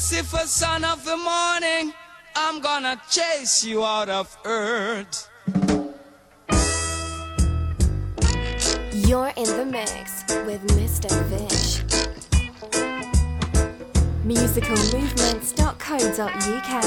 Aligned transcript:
Lucifer, 0.00 0.46
son 0.46 0.82
of 0.82 1.04
the 1.04 1.14
morning, 1.14 1.92
I'm 2.34 2.62
gonna 2.62 2.98
chase 3.10 3.62
you 3.62 3.84
out 3.84 4.08
of 4.08 4.34
earth. 4.46 5.28
You're 8.92 9.34
in 9.36 9.44
the 9.44 9.66
mix 9.66 10.24
with 10.46 10.66
Mr. 10.68 11.10
Vish. 11.24 11.82
Musicalmovements.co.uk. 14.24 16.84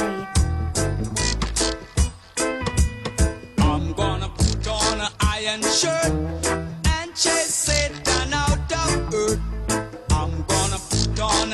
I'm 3.59 3.93
gonna 3.93 4.29
put 4.29 4.67
on 4.67 5.01
an 5.01 5.11
iron 5.19 5.61
shirt 5.61 6.11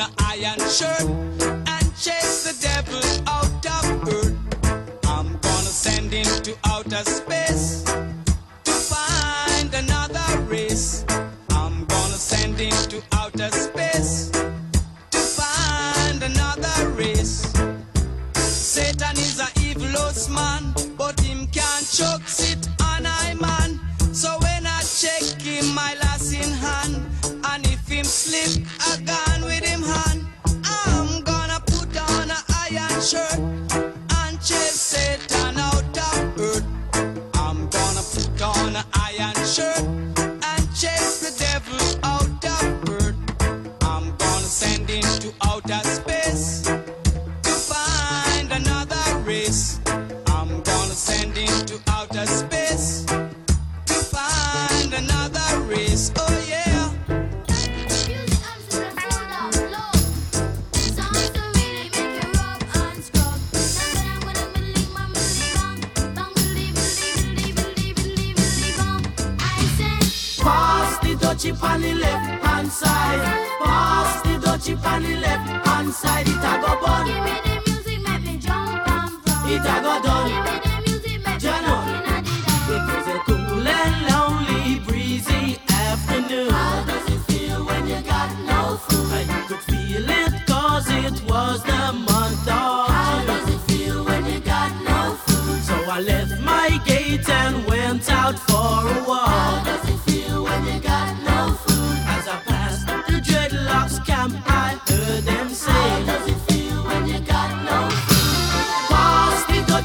an 0.00 0.10
iron 0.18 0.58
shirt 0.70 1.02
and 1.02 1.96
chase 1.96 2.44
the 2.44 2.56
devil 2.60 3.02
out 3.26 3.66
of 3.66 4.08
earth. 4.08 4.36
I'm 5.04 5.38
gonna 5.38 5.72
send 5.84 6.12
him 6.12 6.42
to 6.42 6.56
outer 6.64 7.04
space 7.04 7.89
on 39.22 39.30
an 39.30 39.36
iron 39.36 39.46
shirt 39.46 40.09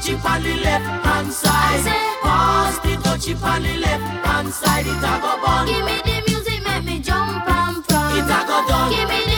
The 0.06 0.14
on 0.14 0.40
the 0.40 0.54
left 0.58 1.04
hand 1.04 1.32
side. 1.32 1.82
Pass 2.22 2.78
the 2.78 2.90
dutchie 3.02 3.34
on 3.42 3.60
the 3.60 3.76
left 3.78 4.24
hand 4.24 4.52
side. 4.54 4.86
It 4.86 5.02
a 5.02 5.20
go 5.20 5.42
bun. 5.42 5.66
Give 5.66 5.84
me 5.84 6.00
the 6.06 6.22
music, 6.30 6.62
make 6.62 6.84
me 6.84 7.00
jump 7.00 7.42
and 7.48 7.84
from. 7.84 8.16
It 8.16 8.22
a 8.22 8.46
go 8.46 8.68
done. 8.68 8.92
Give 8.92 9.08
me 9.08 9.24
the 9.26 9.35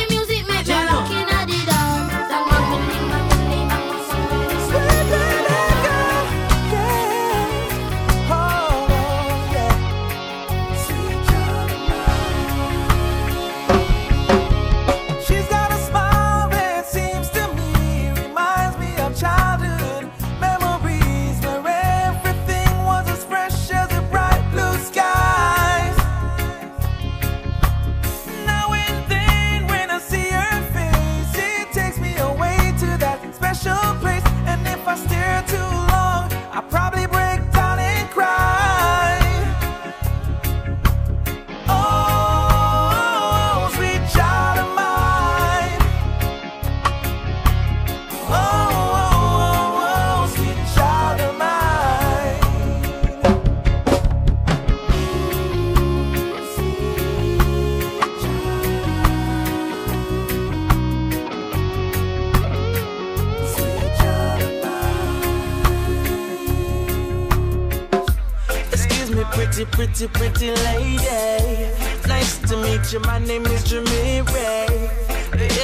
pretty, 69.94 70.08
pretty, 70.08 70.50
lady. 70.62 71.70
Nice 72.06 72.38
to 72.48 72.56
meet 72.56 72.92
you. 72.92 73.00
My 73.00 73.18
name 73.18 73.46
is 73.46 73.64
Jimmy 73.64 74.22
Ray. 74.22 74.90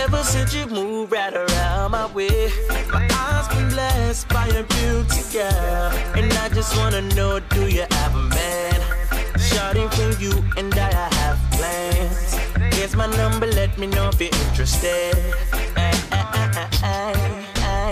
Ever 0.03 0.23
since 0.23 0.55
you 0.55 0.67
moved 0.67 1.13
right 1.13 1.35
around 1.35 1.93
my 1.93 2.07
way, 2.13 2.51
my 2.93 3.09
eyes 3.11 3.49
been 3.49 3.69
blessed 3.71 4.29
by 4.29 4.47
your 4.49 4.63
beauty, 4.65 5.23
girl. 5.33 5.93
And 6.15 6.33
I 6.35 6.49
just 6.51 6.77
wanna 6.77 7.03
know, 7.15 7.41
do 7.41 7.69
you 7.69 7.85
have 7.91 8.15
a 8.15 8.23
man? 8.23 8.81
Shouting 9.39 9.89
for 9.91 10.11
you 10.23 10.33
and 10.57 10.73
I, 10.75 10.89
I 10.89 11.15
have 11.15 11.39
plans. 11.53 12.35
Here's 12.77 12.97
my 12.97 13.07
number, 13.17 13.47
let 13.47 13.77
me 13.79 13.87
know 13.87 14.09
if 14.09 14.21
you're 14.21 14.35
interested. 14.49 15.15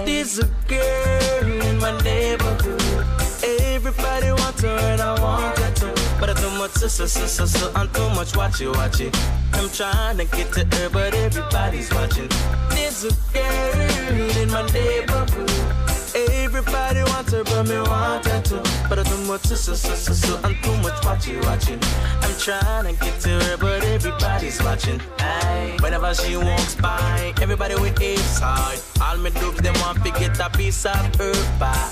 There's 0.04 0.38
a 0.38 0.48
girl 0.68 1.62
in 1.62 1.78
my 1.78 2.00
neighborhood. 2.02 3.06
Everybody 3.44 4.30
wants 4.32 4.62
her 4.62 4.78
and 4.92 5.00
I 5.00 5.20
want 5.20 5.58
her 5.58 5.61
much 6.62 6.74
so 6.74 7.72
I'm 7.74 7.88
too 7.92 8.08
much 8.10 8.36
watch 8.36 8.60
it, 8.60 8.68
watch. 8.68 9.00
I'm 9.52 9.68
trying 9.70 10.16
to 10.18 10.24
get 10.24 10.52
to 10.52 10.64
her, 10.76 10.90
but 10.90 11.12
everybody's 11.12 11.92
watching. 11.92 12.28
There's 12.70 13.02
a 13.02 13.10
girl 13.32 14.38
in 14.38 14.48
my 14.48 14.62
neighborhood. 14.70 15.50
Everybody 16.14 17.02
wants 17.10 17.32
her, 17.32 17.42
but 17.42 17.64
me 17.64 17.80
want 17.80 18.26
her 18.26 18.42
too. 18.42 18.62
But 18.88 19.00
I 19.00 19.02
too 19.02 19.18
much 19.26 19.40
so 19.42 19.56
so 19.56 19.74
so 19.74 20.12
so 20.12 20.40
I'm 20.44 20.54
too 20.62 20.76
much 20.82 21.04
watch 21.04 21.26
it, 21.26 21.44
watching. 21.44 21.80
I'm 22.20 22.38
trying 22.38 22.94
to 22.94 23.04
get 23.04 23.20
to 23.22 23.30
her, 23.30 23.56
but 23.56 23.82
everybody's 23.82 24.62
watching. 24.62 25.00
Aye. 25.18 25.78
Whenever 25.80 26.14
she 26.14 26.36
walks 26.36 26.76
by, 26.76 27.32
everybody 27.42 27.74
with 27.74 28.00
a 28.00 28.16
side. 28.18 28.78
All 29.00 29.16
me 29.16 29.30
dubs 29.30 29.60
they 29.60 29.72
want 29.82 30.04
to 30.04 30.10
get 30.12 30.38
a 30.38 30.48
piece 30.50 30.86
of 30.86 31.16
her 31.16 31.32
pie. 31.58 31.91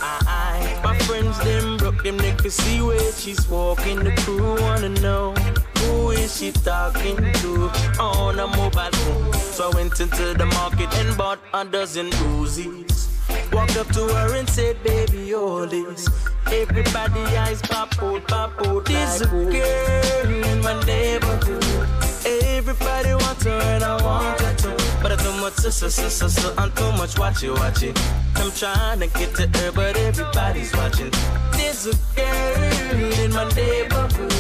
To 2.43 2.51
see 2.51 2.81
where 2.81 3.13
she's 3.13 3.47
walking. 3.49 4.03
The 4.03 4.13
crew 4.23 4.59
wanna 4.63 4.89
know 5.01 5.35
who 5.79 6.11
is 6.11 6.39
she 6.39 6.53
talking 6.53 7.17
to 7.17 7.71
on 8.01 8.39
a 8.41 8.47
mobile 8.47 8.91
phone. 8.91 9.33
So 9.35 9.71
I 9.71 9.75
went 9.75 10.01
into 10.01 10.33
the 10.33 10.47
market 10.47 10.93
and 10.97 11.15
bought 11.19 11.39
a 11.53 11.67
dozen 11.67 12.09
Uzis. 12.11 13.09
Walked 13.53 13.77
up 13.77 13.89
to 13.89 14.07
her 14.15 14.37
and 14.37 14.49
said, 14.49 14.83
baby, 14.83 15.35
all 15.35 15.67
this. 15.67 16.09
Everybody 16.47 17.21
eyes 17.37 17.61
pop 17.61 18.03
out, 18.03 18.27
pop 18.27 18.67
out. 18.67 18.87
There's 18.87 19.21
a 19.21 19.27
girl 19.27 20.45
in 20.45 20.63
my 20.63 20.83
neighborhood. 20.85 21.89
Everybody 22.25 23.15
wants 23.15 23.45
her 23.45 23.61
and 23.75 23.85
I 23.85 24.03
want 24.03 24.41
her 24.41 24.55
too. 24.55 24.77
But 25.03 25.13
I 25.13 25.17
too 25.17 25.33
much 25.43 25.55
sister, 25.55 25.91
sister, 25.91 26.31
sister, 26.31 26.55
and 26.57 26.75
too 26.75 26.93
much 26.93 27.17
watchy, 27.17 27.55
watchy. 27.55 28.30
I'm 28.41 28.51
trying 28.53 29.01
to 29.01 29.07
get 29.07 29.35
to 29.35 29.47
her, 29.59 29.73
but 29.73 29.97
everybody's 29.99 30.73
watching. 30.75 31.11
There's 31.53 31.87
a 31.87 31.95
girl 32.17 33.21
in 33.21 33.33
my 33.33 33.45
neighborhood. 33.55 34.33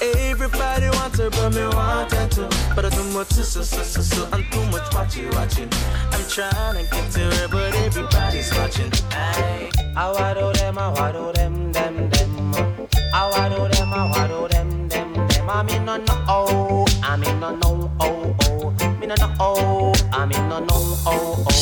Everybody 0.00 0.88
wants 0.96 1.18
her, 1.18 1.28
but 1.30 1.50
me 1.50 1.62
want 1.68 2.10
her 2.12 2.28
too. 2.28 2.48
But 2.74 2.86
I 2.86 2.88
too 2.88 3.04
much 3.12 3.28
sister, 3.28 3.62
sister, 3.62 4.02
sister, 4.02 4.28
and 4.32 4.44
too 4.50 4.64
much 4.66 4.88
watchy, 4.92 5.30
watching. 5.34 5.68
I'm 6.10 6.24
trying 6.28 6.84
to 6.84 6.90
get 6.90 7.12
to 7.12 7.20
her, 7.20 7.48
but 7.48 7.74
everybody's 7.76 8.50
watching. 8.54 8.90
Aye. 9.12 9.70
I 9.96 10.10
waddle 10.10 10.52
them, 10.52 10.78
I 10.78 10.88
waddle 10.88 11.32
them, 11.32 11.72
them, 11.72 12.10
them. 12.10 12.54
I 13.12 13.30
waddle 13.30 13.68
them, 13.68 13.92
I 13.92 14.10
waddle 14.10 14.48
them, 14.48 14.88
them, 14.88 15.14
them. 15.14 15.50
I 15.50 15.62
mean 15.62 15.84
no 15.84 15.96
no 15.98 16.24
oh, 16.28 16.86
I 17.02 17.16
mean 17.16 17.38
no 17.38 17.58
oh 18.00 18.36
oh. 18.40 18.70
Me 18.98 19.06
no 19.06 19.14
no 19.14 19.34
oh, 19.38 19.92
I 20.12 20.26
mean 20.26 20.48
no 20.48 20.58
no 20.58 20.66
oh 21.06 21.44
oh. 21.46 21.53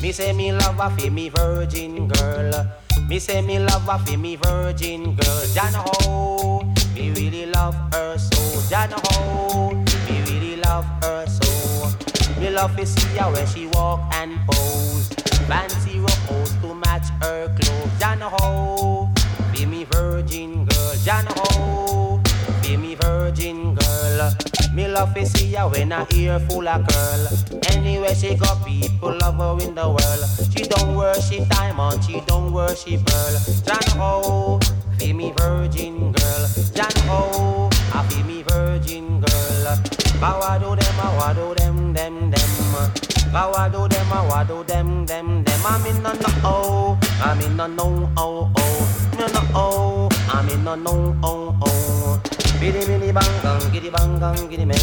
Me 0.00 0.12
say 0.12 0.32
me 0.32 0.50
love 0.50 0.80
a 0.80 0.90
fi 0.96 1.10
me 1.10 1.28
virgin 1.28 2.08
girl. 2.08 2.66
Me 3.06 3.18
say 3.18 3.42
me 3.42 3.58
love 3.58 3.86
a 3.88 3.98
fi 3.98 4.16
me 4.16 4.36
virgin 4.36 5.14
girl. 5.14 5.46
Jana 5.52 5.84
ho, 5.84 6.62
me 6.94 7.10
really 7.10 7.46
love 7.46 7.74
her 7.92 8.16
so. 8.16 8.62
Jana 8.70 8.96
ho, 9.04 9.70
me 9.74 10.22
really 10.26 10.56
love 10.56 10.86
her 11.02 11.26
so. 11.26 12.40
Me 12.40 12.48
love 12.48 12.74
to 12.76 12.86
see 12.86 13.18
her 13.18 13.30
when 13.30 13.46
she 13.46 13.66
walk 13.74 14.00
and 14.14 14.38
pose. 14.48 15.08
Fancy 15.46 15.98
rose 15.98 16.52
to 16.62 16.74
match 16.74 17.08
her 17.20 17.54
clothes. 17.58 17.98
Jana 17.98 18.30
ho, 18.30 19.10
be 19.52 19.66
me 19.66 19.84
virgin 19.84 20.64
girl. 20.64 20.94
Jana 21.04 21.32
ho, 21.36 22.20
be 22.62 22.76
me 22.76 22.94
virgin 22.94 23.74
girl. 23.74 23.79
Me 24.74 24.86
love 24.86 25.12
to 25.14 25.26
see 25.26 25.52
her 25.54 25.68
when 25.68 25.90
her 25.90 26.06
ear 26.14 26.38
full 26.40 26.68
of 26.68 26.86
curl. 26.86 27.26
Anywhere 27.72 28.14
she 28.14 28.34
go, 28.36 28.46
people 28.64 29.16
love 29.20 29.36
her 29.36 29.66
in 29.66 29.74
the 29.74 29.88
world. 29.88 30.24
She 30.54 30.62
don't 30.64 30.94
worship 30.96 31.48
diamond, 31.48 32.04
she 32.04 32.20
don't 32.26 32.52
worship 32.52 33.04
pearl. 33.04 33.34
Jana 33.64 33.90
ho, 34.00 34.22
oh, 34.24 34.60
be 34.98 35.12
me 35.12 35.32
virgin 35.36 36.12
girl. 36.12 36.46
Jana 36.72 37.00
ho, 37.10 37.30
oh, 37.34 37.70
I 37.92 38.06
be 38.08 38.22
me 38.22 38.42
virgin 38.42 39.20
girl. 39.20 39.76
Bawado 40.20 40.78
them, 40.78 40.94
bawado 40.94 41.56
them, 41.56 41.92
them, 41.92 42.30
them. 42.30 42.50
Bawado 43.32 43.88
them, 43.88 44.06
bawado 44.06 44.66
them, 44.66 45.06
them, 45.06 45.44
them. 45.44 45.60
I'm 45.64 45.86
in 45.86 46.02
no 46.02 46.12
no 46.12 46.28
oh, 46.44 46.98
I'm 47.22 47.40
in 47.40 47.56
no 47.56 47.66
no 47.66 48.10
oh 48.16 48.50
oh, 48.56 49.14
no 49.18 49.26
no 49.26 49.40
oh, 49.54 50.08
I'm 50.28 50.48
in 50.48 50.64
no 50.64 50.74
no 50.74 51.16
oh 51.22 51.58
oh. 51.62 52.29
Biddy 52.60 52.84
biddy 52.84 53.10
bang 53.10 53.42
bang, 53.42 53.72
giddy 53.72 53.88
bang 53.90 54.20
bang, 54.20 54.48
giddy 54.50 54.66
men. 54.66 54.76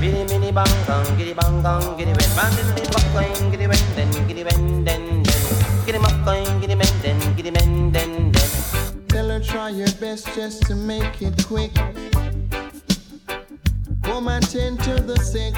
Biddy 0.00 0.22
biddy 0.30 0.52
bang 0.52 0.74
bang, 0.86 1.06
giddy 1.18 1.34
bang 1.34 1.60
bang, 1.60 1.96
giddy 1.98 2.14
men. 2.14 2.30
Bang 2.36 2.54
giddy 2.54 2.88
bang 2.94 3.08
bang, 3.14 3.50
giddy 3.50 3.66
men, 3.66 3.82
then 3.96 4.10
giddy 4.28 4.44
men, 4.44 4.84
then 4.84 5.22
then. 5.24 5.42
Giddy 5.86 5.98
bang 5.98 6.24
bang, 6.24 6.60
giddy 6.60 6.76
men, 6.76 6.94
then 7.02 7.18
giddy 7.34 7.50
men, 7.50 7.90
then 7.90 8.30
then. 8.30 8.50
Tell 9.08 9.28
her 9.28 9.40
try 9.40 9.70
your 9.70 9.90
best 10.00 10.32
just 10.36 10.62
to 10.68 10.76
make 10.76 11.20
it 11.20 11.44
quick. 11.44 11.74
Come 14.04 14.28
and 14.28 14.48
tend 14.48 14.80
to 14.84 14.94
the 15.02 15.18
sick. 15.18 15.54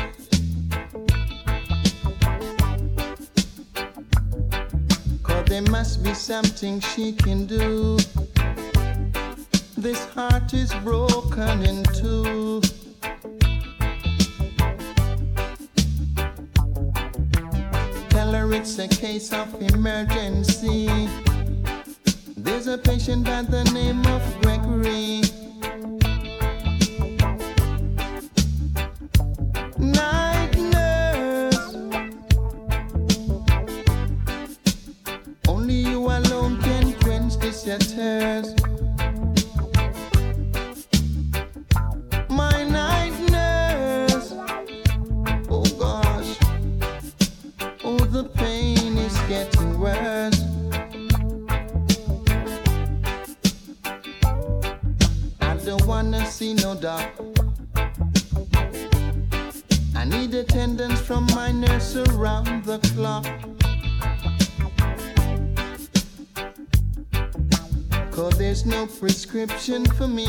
There 5.46 5.62
must 5.70 6.02
be 6.02 6.12
something 6.12 6.80
she 6.80 7.12
can 7.12 7.46
do. 7.46 7.96
This 9.78 10.04
heart 10.06 10.35
is 10.54 10.72
broken 10.84 11.62
in 11.62 11.82
two. 11.94 12.60
Tell 18.10 18.32
her 18.32 18.52
it's 18.52 18.78
a 18.78 18.86
case 18.86 19.32
of 19.32 19.60
emergency. 19.60 21.08
There's 22.36 22.66
a 22.66 22.78
patient 22.78 23.24
by 23.24 23.42
the 23.42 23.64
name 23.72 24.06
of 24.06 24.22
Gregory. 24.42 25.22
For 69.66 70.06
me. 70.06 70.25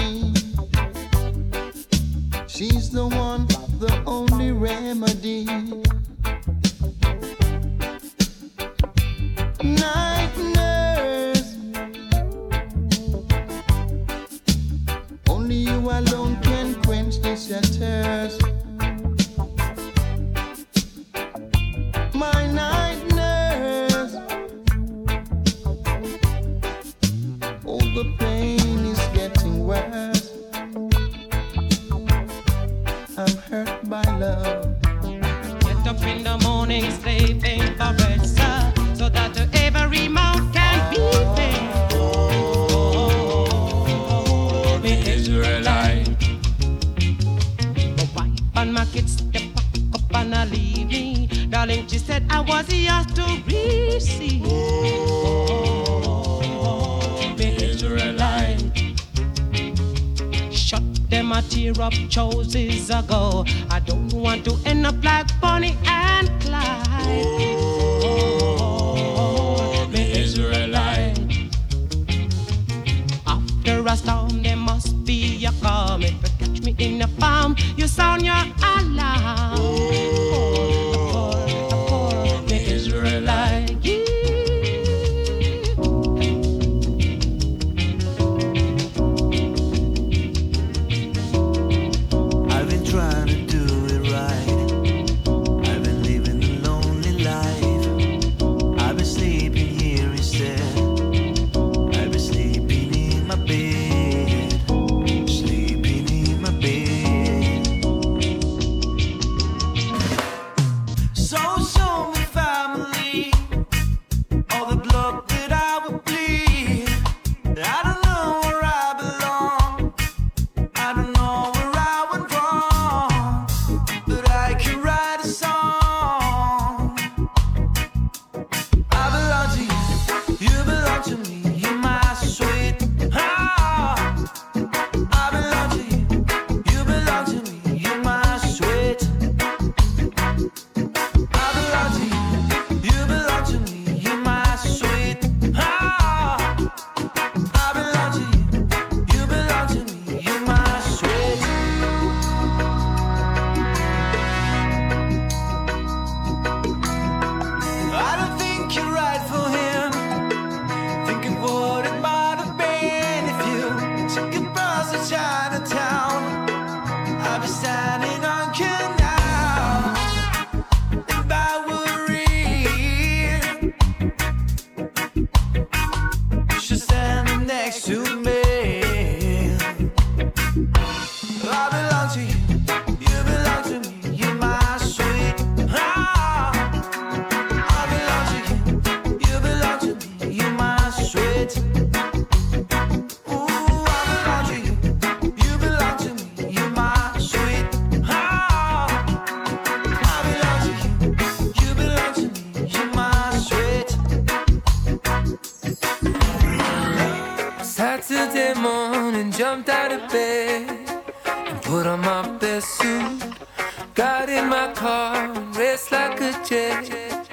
Got 213.93 214.29
in 214.29 214.49
my 214.49 214.73
car 214.73 215.31
and 215.31 215.55
raced 215.55 215.91
like 215.91 216.19
a 216.21 216.31
jet 216.43 217.29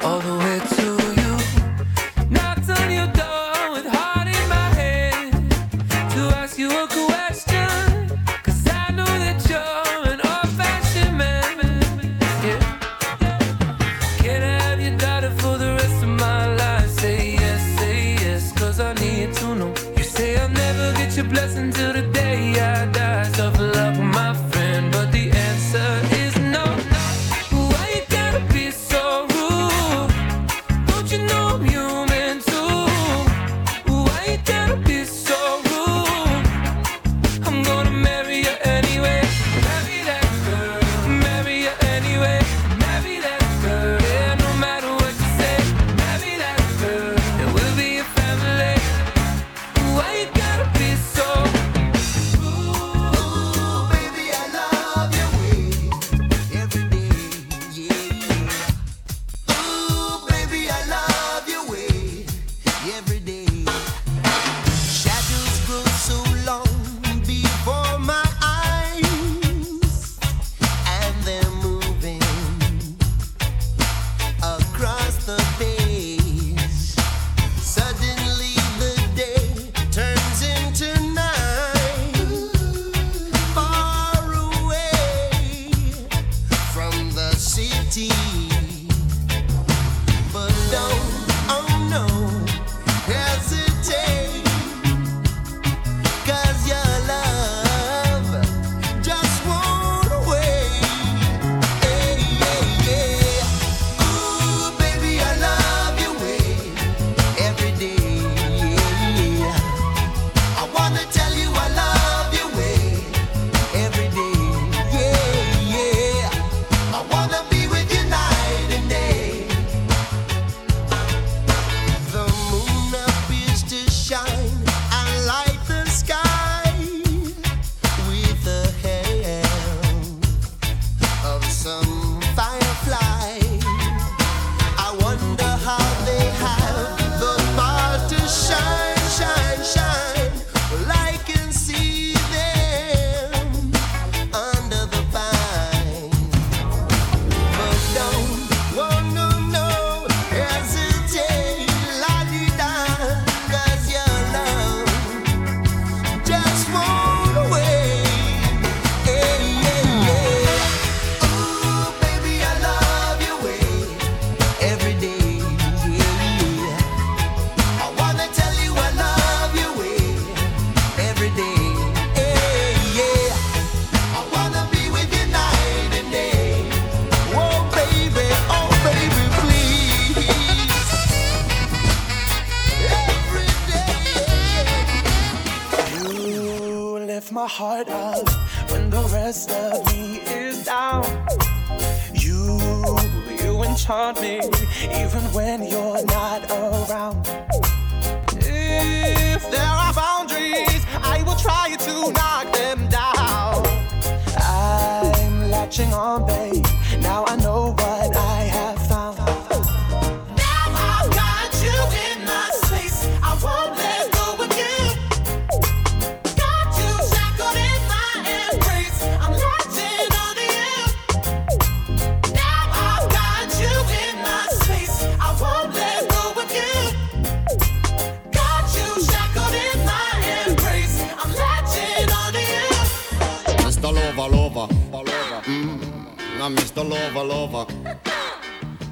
all 0.00 0.20
the 0.20 0.38
way 0.38 0.60
to. 0.76 1.09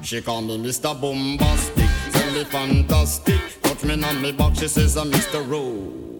She 0.09 0.21
call 0.21 0.41
me 0.41 0.57
Mr. 0.57 0.99
Bombastic, 0.99 1.87
tell 2.11 2.33
me 2.33 2.43
fantastic. 2.43 3.39
Touch 3.61 3.83
me 3.83 4.03
on 4.03 4.19
me 4.19 4.31
back, 4.31 4.55
she 4.55 4.67
says 4.67 4.97
I'm 4.97 5.11
Mr. 5.11 5.47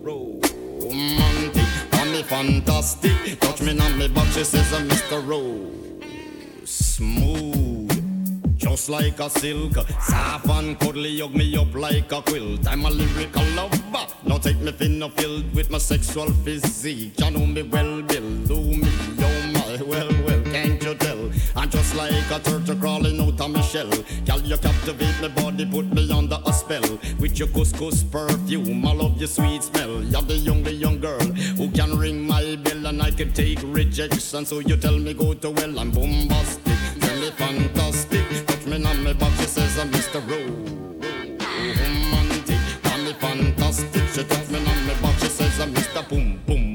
Romantic, 0.06 1.66
call 1.90 2.06
me 2.06 2.22
fantastic. 2.22 3.40
Touch 3.40 3.64
me 3.64 3.80
on 3.80 3.98
me 3.98 4.08
back, 4.08 4.28
she 4.28 4.44
says 4.44 4.72
I'm 4.76 4.88
Mr. 4.88 5.28
Ro. 5.28 5.72
Smooth 6.66 7.80
just 8.60 8.90
like 8.90 9.20
a 9.20 9.30
silk. 9.30 9.74
Soft 10.02 10.50
and 10.50 10.80
cuddly, 10.80 11.20
hug 11.20 11.34
me 11.34 11.58
up 11.58 11.74
like 11.74 12.12
a 12.12 12.22
quilt. 12.22 12.68
I'm 12.68 12.86
a 12.86 12.90
lyrical 12.92 13.44
lover. 13.56 14.06
Now 14.24 14.38
take 14.38 14.60
me 14.60 14.72
thin 14.72 15.02
filled 15.12 15.56
with 15.56 15.72
my 15.72 15.80
sexual 15.80 16.30
physique. 16.46 17.20
You 17.20 17.32
know 17.32 17.46
me 17.46 17.64
well, 17.64 18.04
Bill. 18.04 18.30
Do 18.46 18.62
me 18.62 18.89
just 21.70 21.96
like 21.96 22.32
a 22.32 22.40
turtle 22.40 22.76
crawling 22.76 23.20
out 23.22 23.40
of 23.40 23.52
my 23.52 23.62
shell. 23.62 23.90
girl, 24.26 24.40
you 24.42 24.58
captivate 24.58 25.22
my 25.22 25.28
body, 25.28 25.66
put 25.66 25.86
me 25.94 26.12
under 26.12 26.40
a 26.46 26.54
spell. 26.54 27.00
With 27.20 27.38
your 27.40 27.48
couscous 27.50 28.04
perfume, 28.04 28.86
I 28.86 28.94
love 28.94 29.18
your 29.18 29.28
sweet 29.28 29.64
smell. 29.64 30.04
You're 30.04 30.22
the 30.22 30.48
only 30.50 30.74
young 30.74 31.00
girl 31.00 31.20
who 31.58 31.70
can 31.72 31.98
ring 31.98 32.26
my 32.26 32.56
bell, 32.58 32.88
and 32.88 33.02
I 33.02 33.12
can 33.12 33.34
take 33.34 33.60
rejection. 33.64 34.46
So 34.46 34.60
you 34.60 34.78
tell 34.78 34.98
me 34.98 35.14
go 35.14 35.34
to 35.34 35.50
well, 35.52 35.80
I'm 35.80 35.92
bombastic, 35.92 36.78
tell 37.00 37.20
me 37.20 37.32
fantastic. 37.32 38.48
Touch 38.48 38.66
me 38.66 38.84
on 38.84 39.04
my 39.04 39.14
back, 39.14 39.34
she 39.40 39.46
says 39.46 39.80
I'm 39.80 39.92
Mr. 39.92 40.20
Rowe. 40.30 40.80
Romantic, 41.80 42.60
tell 42.84 43.00
me 43.04 43.14
fantastic. 43.14 44.04
She 44.14 44.24
touch 44.24 44.50
me 44.50 44.58
on 44.58 44.88
my 44.88 44.94
back, 45.02 45.20
she 45.20 45.28
says 45.28 45.60
I'm 45.60 45.74
Mr. 45.74 46.08
Boom 46.08 46.40
Boom. 46.46 46.69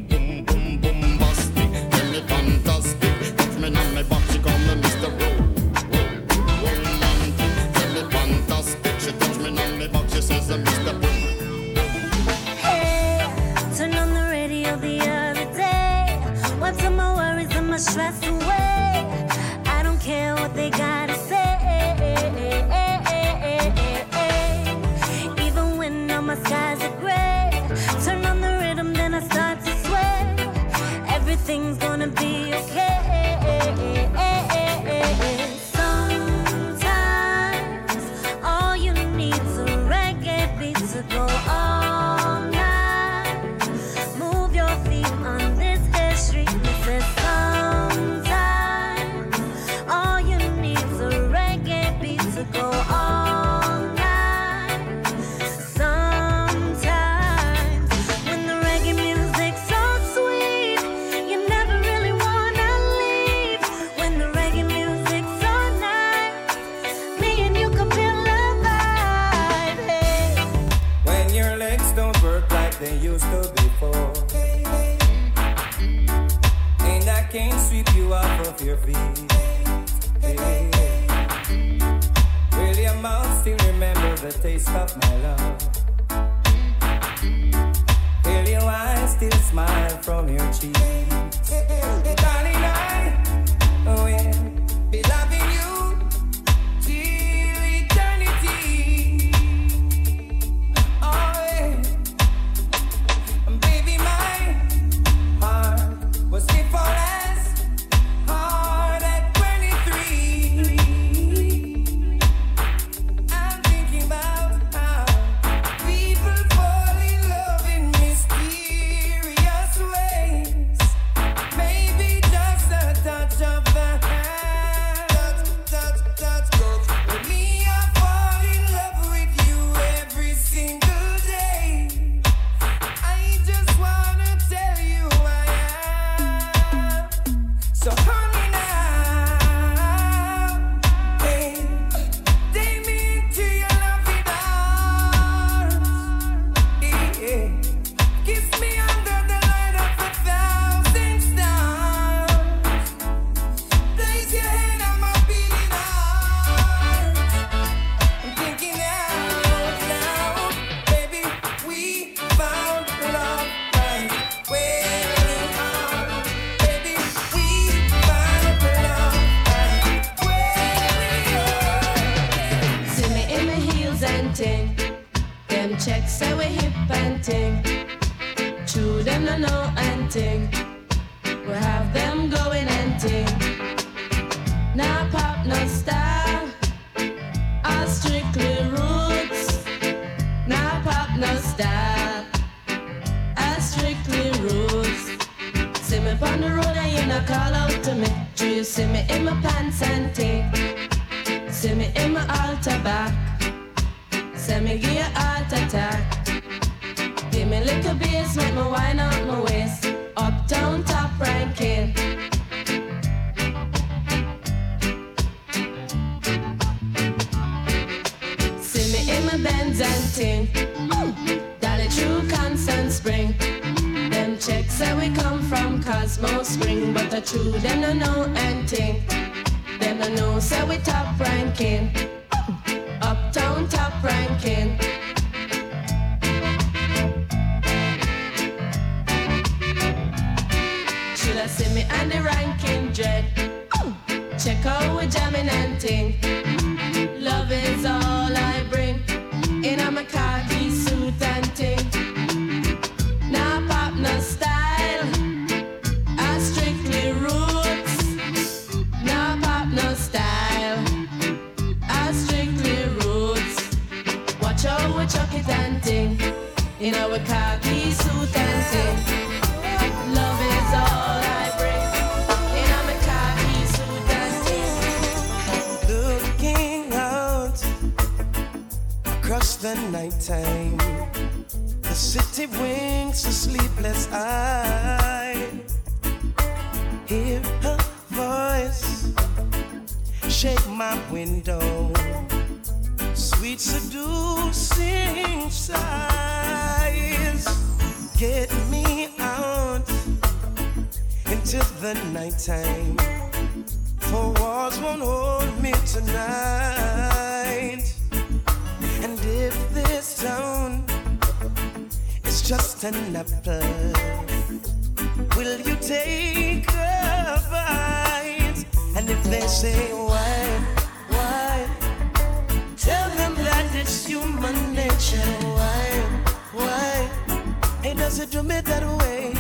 Doesn't 328.25 328.43
do 328.43 328.49
me 328.49 328.61
that 328.63 328.83
way. 329.01 329.33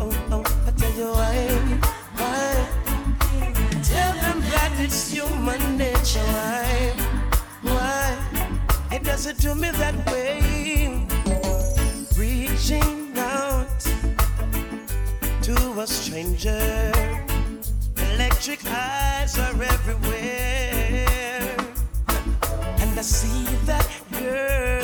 Oh, 0.00 0.10
oh, 0.30 0.42
I 0.66 0.70
tell 0.70 0.92
you 0.92 1.12
why, 1.12 1.36
why? 2.16 2.66
Tell 3.82 4.14
them 4.24 4.40
that 4.52 4.72
it's 4.78 5.10
human 5.12 5.76
nature. 5.76 6.24
Why, 6.32 6.94
why? 7.60 8.16
It 8.90 9.04
doesn't 9.04 9.38
do 9.38 9.54
me 9.54 9.70
that 9.72 9.94
way. 10.06 11.06
Reaching 12.16 13.12
out 13.18 13.80
to 15.42 15.80
a 15.80 15.86
stranger. 15.86 16.90
Electric 18.14 18.64
eyes 18.64 19.38
are 19.38 19.62
everywhere. 19.62 21.54
And 22.80 22.98
I 22.98 23.02
see 23.02 23.44
that 23.66 23.90
girl. 24.10 24.81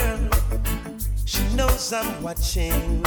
Knows 1.59 1.93
I'm 1.93 2.23
watching. 2.23 3.03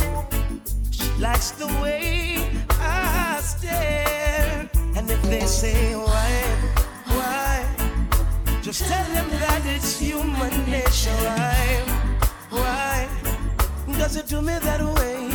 She 0.91 1.07
likes 1.21 1.51
the 1.51 1.67
way 1.81 2.49
I 2.71 3.39
stare. 3.41 4.69
And 4.93 5.09
if 5.09 5.21
they 5.23 5.45
say 5.45 5.95
why, 5.95 6.31
why, 7.15 7.65
just 8.61 8.83
tell 8.89 9.05
them 9.13 9.29
that 9.39 9.61
it's 9.65 9.97
human 9.97 10.51
nature. 10.69 11.15
Why, 11.23 11.79
why, 12.49 13.07
does 13.97 14.17
it 14.17 14.27
do 14.27 14.41
me 14.41 14.59
that 14.59 14.81
way? 14.99 15.31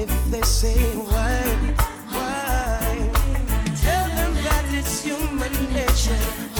If 0.00 0.10
they 0.30 0.42
say 0.42 0.78
why, 1.10 1.42
why, 2.14 3.10
tell 3.82 4.06
them 4.06 4.34
that 4.44 4.64
it's 4.70 5.02
human 5.02 5.52
nature. 5.74 6.51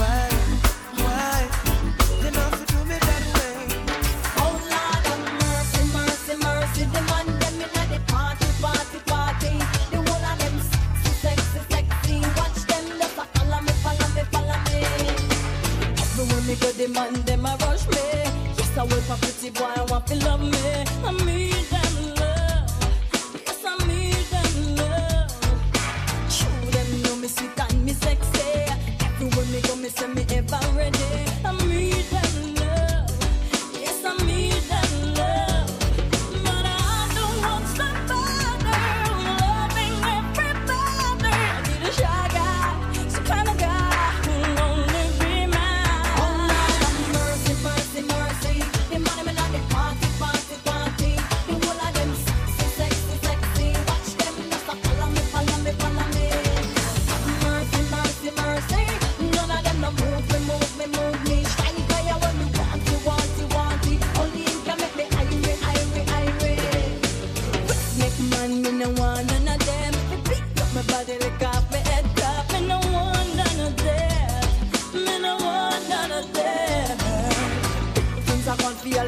Pretty 19.43 19.59
boy, 19.59 19.82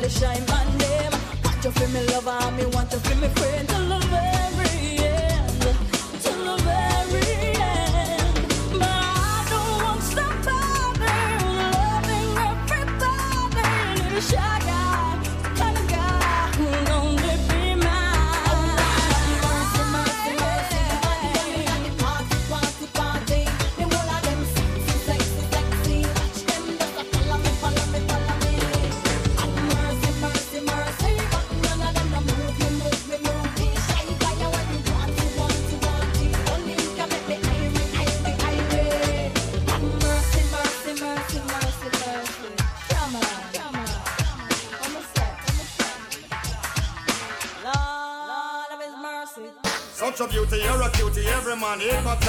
shine 0.08 0.44
man 0.46 0.78
them. 0.78 1.12
Want 1.44 1.64
you 1.64 1.70
feel 1.70 1.88
me 1.88 2.02
lover, 2.12 2.52
me 2.52 2.66
want 2.66 2.92
you 2.92 2.98
feel 2.98 3.16
me 3.16 3.28
friend 3.28 3.73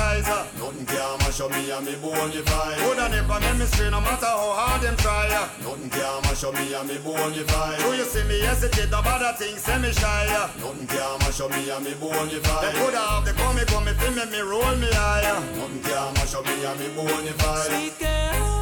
hypnotize. 0.05 0.59
Nothing 0.59 0.85
can 0.85 1.17
mash 1.19 1.41
up 1.41 1.51
me 1.51 1.71
and 1.71 1.85
me 1.85 1.93
bonify. 1.93 2.77
Coulda 2.77 3.09
never 3.09 3.39
make 3.39 3.57
me 3.57 3.65
stray, 3.65 3.89
no 3.89 4.01
matter 4.01 4.25
how 4.25 4.51
hard 4.53 4.81
them 4.81 4.95
try. 4.97 5.29
Nothing 5.61 5.89
can 5.89 6.21
mash 6.23 6.43
up 6.43 6.53
me 6.53 6.73
and 6.73 6.87
me 6.87 6.95
bonify. 6.95 7.77
Do 7.79 7.95
you 7.95 8.03
see 8.03 8.23
me 8.27 8.39
hesitate 8.41 8.89
about 8.89 9.19
the 9.19 9.45
things, 9.45 9.61
say 9.61 9.77
me 9.79 9.91
shy. 9.91 10.49
Nothing 10.59 10.87
can 10.87 11.19
mash 11.19 11.41
up 11.41 11.51
me 11.51 11.69
and 11.69 11.85
me 11.85 11.91
bonify. 11.91 12.61
They 12.61 12.79
coulda 12.79 12.99
have 12.99 13.25
the 13.25 13.33
come, 13.33 13.57
come, 13.65 13.87
if 13.87 14.15
make 14.15 14.31
me 14.31 14.39
roll 14.39 14.75
me 14.77 14.89
higher. 14.91 15.39
Nothing 15.57 15.81
can 15.81 16.13
mash 16.13 16.35
up 16.35 16.45
me 16.45 16.65
and 16.65 16.79
me 16.79 16.87
bonify. 16.95 17.65
Sweet 17.67 17.99
girl, 17.99 18.54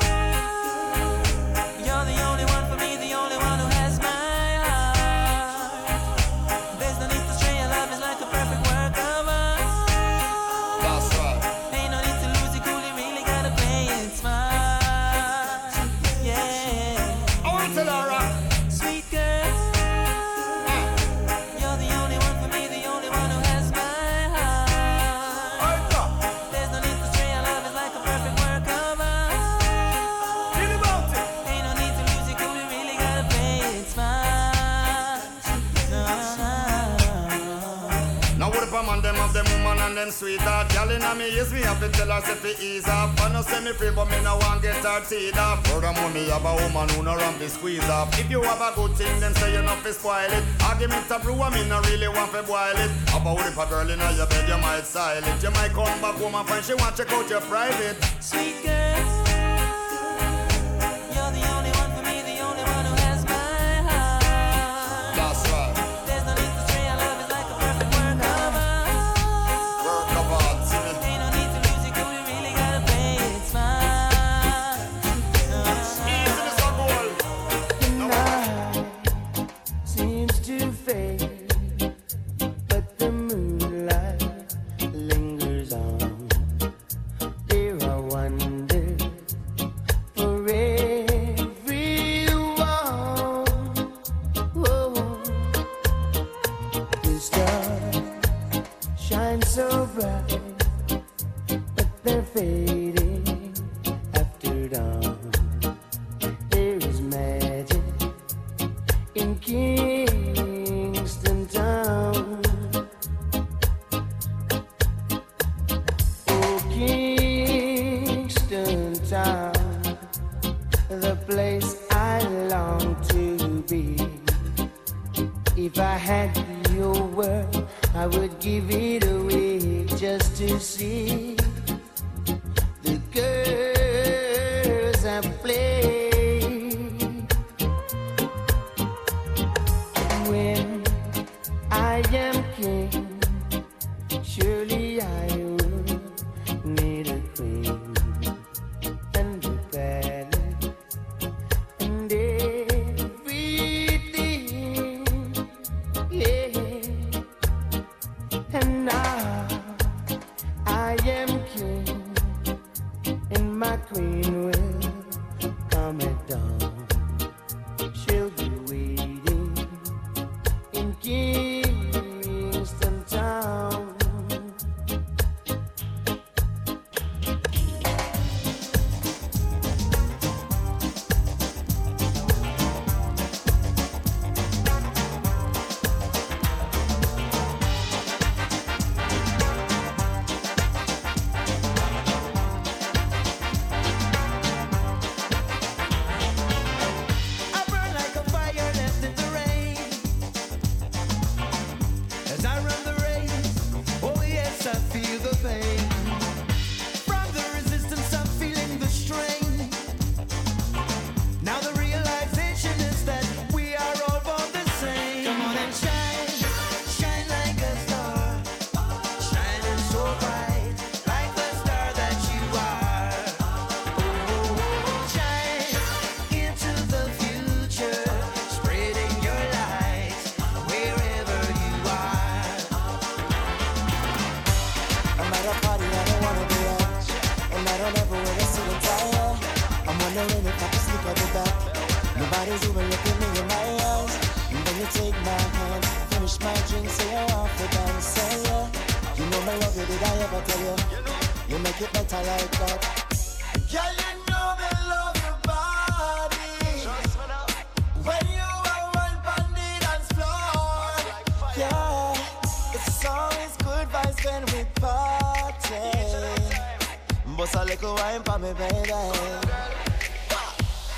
Girl 40.93 41.01
inna 41.01 41.15
me 41.15 41.35
ears 41.35 41.51
me 41.51 41.61
have 41.61 41.79
to 41.79 41.89
tell 41.89 42.09
her 42.09 42.21
say 42.21 42.35
fi 42.35 42.63
ease 42.63 42.87
off 42.87 43.19
I 43.19 43.31
no 43.33 43.41
say 43.41 43.63
me 43.63 43.71
free 43.71 43.89
but 43.95 44.05
me 44.05 44.21
no 44.21 44.37
want 44.37 44.61
get 44.61 44.75
her 44.75 45.01
teeth 45.01 45.37
off 45.37 45.65
Furthermore 45.67 46.09
me 46.11 46.29
have 46.29 46.45
a 46.45 46.53
woman 46.53 46.89
who 46.89 47.03
no 47.03 47.15
run 47.15 47.33
fi 47.35 47.47
squeeze 47.47 47.89
up. 47.89 48.09
If 48.19 48.29
you 48.29 48.41
have 48.43 48.61
a 48.61 48.75
good 48.75 48.91
thing 48.95 49.19
then 49.19 49.33
say 49.35 49.53
you 49.53 49.61
not 49.63 49.79
fi 49.79 49.91
spoil 49.91 50.29
it. 50.29 50.43
Argument 50.61 51.09
a 51.09 51.19
brew 51.19 51.41
and 51.41 51.55
me 51.55 51.67
no 51.67 51.81
really 51.81 52.07
want 52.07 52.31
fi 52.31 52.41
boil 52.41 52.77
it. 52.77 52.91
About 53.09 53.39
if 53.39 53.57
a 53.57 53.65
girl 53.65 53.89
inna 53.89 54.11
your 54.13 54.27
bed 54.27 54.47
you 54.47 54.57
might 54.57 54.85
style 54.85 55.23
it. 55.23 55.43
You 55.43 55.51
might 55.51 55.71
come 55.71 55.99
back 56.01 56.15
home 56.15 56.35
and 56.35 56.47
find 56.47 56.63
she 56.63 56.75
want 56.75 56.95
check 56.95 57.11
out 57.11 57.29
your 57.29 57.41
private. 57.41 57.97
Sweet 58.19 58.61
girl, 58.63 58.82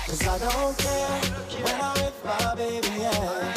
Cause 0.06 0.24
I 0.24 0.38
don't 0.38 0.78
care 0.78 1.64
when 1.64 1.80
I'm 1.80 1.94
with 1.94 2.24
my 2.24 2.54
baby, 2.54 2.86
yeah. 2.96 3.55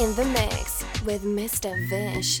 in 0.00 0.14
the 0.14 0.24
mix 0.24 0.82
with 1.04 1.22
Mr. 1.24 1.76
Vish. 1.90 2.40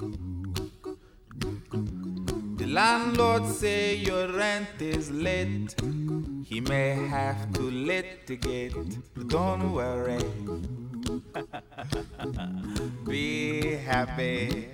Landlord 2.71 3.45
say 3.47 3.95
your 3.95 4.31
rent 4.31 4.79
is 4.79 5.11
late. 5.11 5.75
He 6.45 6.61
may 6.61 6.95
have 6.95 7.51
to 7.51 7.63
litigate. 7.63 8.73
Don't 9.27 9.73
worry. 9.73 10.23
Be 13.05 13.75
happy. 13.75 14.69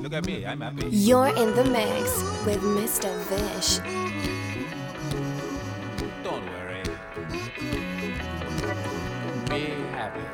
Look 0.00 0.14
at 0.14 0.24
me, 0.24 0.46
I'm 0.46 0.62
happy. 0.62 0.86
You're 0.88 1.28
in 1.28 1.54
the 1.54 1.64
mix 1.64 2.16
with 2.46 2.62
Mr. 2.62 3.12
Vish. 3.28 3.84
Don't 6.24 6.46
worry. 6.48 6.82
Be 9.52 9.76
happy. 9.92 10.24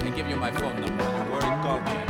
I 0.00 0.10
give 0.16 0.28
you 0.30 0.36
my 0.36 0.50
phone 0.50 0.80
number. 0.80 1.04
Don't 1.04 1.30
worry, 1.30 1.42
call 1.60 1.80
me. 1.82 2.07